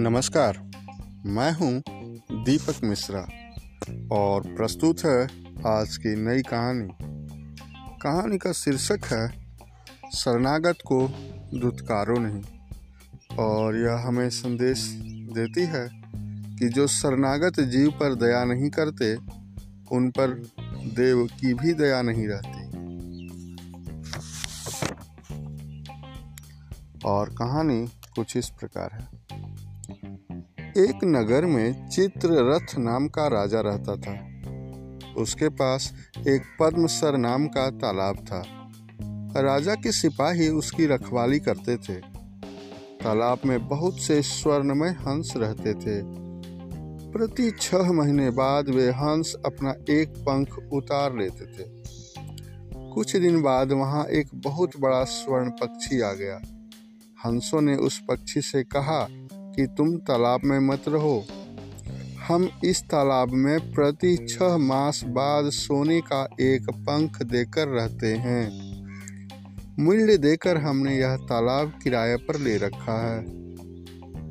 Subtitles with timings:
[0.00, 0.70] नमस्कार।
[1.26, 1.82] मैं हूँ
[2.44, 3.26] दीपक मिश्रा
[4.12, 5.24] और प्रस्तुत है
[5.66, 6.88] आज की नई कहानी।
[8.02, 9.28] कहानी का शीर्षक है,
[10.14, 11.08] शरणागत को
[11.60, 12.42] दुत्कारो नहीं।
[13.36, 14.84] और यह हमें संदेश
[15.32, 15.90] देती है
[16.56, 19.16] कि जो शरणागत जीव पर दया नहीं करते,
[19.92, 20.30] उन पर
[20.84, 22.60] देव की भी दया नहीं रहती।
[27.04, 29.19] और कहानी कुछ इस प्रकार है।
[30.78, 34.30] एक नगर में चित्ररथ नाम का राजा रहता था।
[35.16, 35.92] उसके पास
[36.28, 38.44] एक पद्मसर नाम का तालाब था।
[39.40, 41.94] राजा के सिपाही उसकी रखवाली करते थे।
[43.02, 46.02] तालाब में बहुत से स्वर्णमय हंस रहते थे।
[47.10, 51.80] प्रति छह महीने बाद वे हंस अपना एक पंख उतार लेते थे।
[52.94, 56.40] कुछ दिन बाद वहाँ एक बहुत बड़ा स्वर्ण पक्षी आ गया।
[57.26, 59.06] हंसों ने उस पक्षी से कहा
[59.56, 61.24] कि तुम तालाब में मत रहो।
[62.28, 68.70] हम इस तालाब में प्रति छह मास बाद सोने का एक पंख देकर रहते हैं।
[69.78, 73.24] मूल्य देकर हमने यह तालाब किराए पर ले रखा है।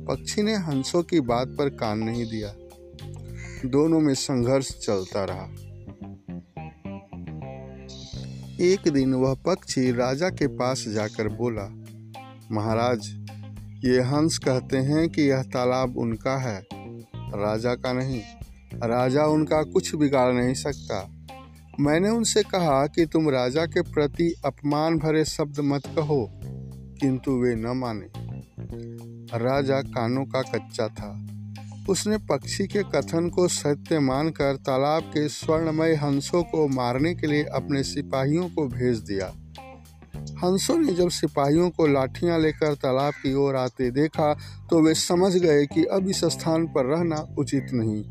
[0.04, 2.54] पक्षी ने हंसों की बात पर कान नहीं दिया।
[3.68, 5.48] दोनों में संघर्ष चलता रहा।
[8.60, 11.68] एक दिन वह पक्षी राजा के पास जाकर बोला,
[12.52, 13.19] महाराज
[13.84, 16.66] ये हंस कहते हैं कि यह तालाब उनका है,
[17.16, 18.20] राजा का नहीं।
[18.74, 21.16] राजा उनका कुछ बिगाड़ नहीं सकता।
[21.80, 26.30] मैंने उनसे कहा कि तुम राजा के प्रति अपमान भरे शब्द मत कहो,
[27.00, 28.06] किंतु वे न माने।
[29.38, 31.26] राजा कानों का कच्चा था।
[31.88, 37.44] उसने पक्षी के कथन को सत्य मानकर तालाब के स्वर्णमय हंसों को मारने के लिए
[37.44, 39.32] अपने सिपाहियों को भेज दिया।
[40.44, 44.32] हंसों ने जब सिपाहियों को लाठियाँ लेकर तालाब की ओर आते देखा
[44.70, 48.04] तो वे समझ गए कि अब इस स्थान पर रहना उचित नहीं।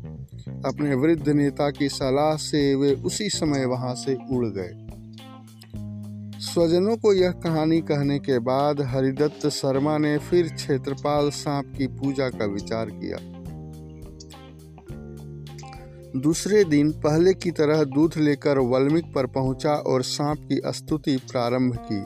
[0.64, 4.86] अपने वृद्ध नेता की सलाह से वे उसी समय वहाँ से उड़ गए।
[6.40, 12.28] स्वजनों को यह कहानी कहने के बाद हरिदत्त शर्मा ने फिर क्षेत्रपाल सांप की पूजा
[12.28, 13.39] का विचार किया।
[16.16, 21.76] दूसरे दिन पहले की तरह दूध लेकर वल्मीक पर पहुँचा और सांप की स्तुति प्रारंभ
[21.92, 22.02] की।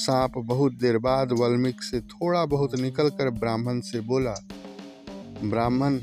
[0.00, 4.34] सांप बहुत देर बाद वल्मीक से थोड़ा बहुत निकलकर ब्राह्मण से बोला,
[5.44, 5.98] ब्राह्मण,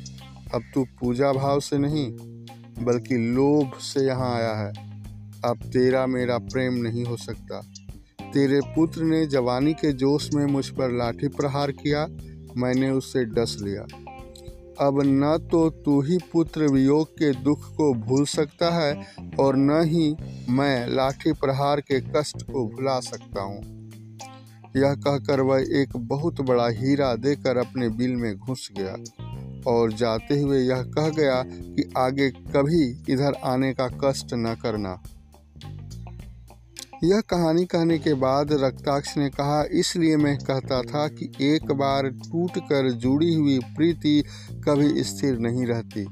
[0.53, 2.11] अब तू पूजा भाव से नहीं,
[2.85, 4.73] बल्कि लोभ से यहाँ आया है।
[5.45, 7.61] अब तेरा मेरा प्रेम नहीं हो सकता।
[8.21, 12.07] तेरे पुत्र ने जवानी के जोश में मुझ पर लाठी प्रहार किया,
[12.57, 13.85] मैंने उससे डस लिया।
[14.81, 19.07] अब न तो तू ही पुत्र वियोग के दुख को भूल सकता है
[19.39, 20.15] और न ही
[20.49, 23.61] मैं लाठी प्रहार के कष्ट को भुला सकता हूँ।
[24.77, 28.95] यह कहकर वह एक बहुत बड़ा हीरा देकर अपने बिल में घुस गया
[29.67, 32.83] और जाते हुए यह कह गया कि आगे कभी
[33.13, 35.01] इधर आने का कष्ट न करना।
[37.03, 42.09] यह कहानी कहने के बाद रक्ताक्ष ने कहा, इसलिए मैं कहता था कि एक बार
[42.09, 44.23] टूट कर जुड़ी हुई प्रीति
[44.67, 46.05] कभी स्थिर नहीं रहती।